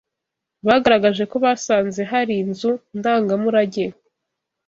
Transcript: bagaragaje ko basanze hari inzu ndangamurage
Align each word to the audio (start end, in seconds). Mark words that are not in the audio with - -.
bagaragaje 0.67 1.23
ko 1.31 1.35
basanze 1.45 2.01
hari 2.11 2.33
inzu 2.43 2.71
ndangamurage 2.97 3.85